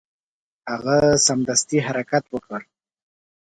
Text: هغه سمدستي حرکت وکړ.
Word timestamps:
هغه 0.71 0.97
سمدستي 1.25 1.79
حرکت 1.87 2.23
وکړ. 2.29 2.61